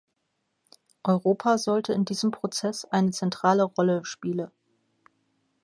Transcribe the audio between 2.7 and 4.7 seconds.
eine zentrale Rolle spiele.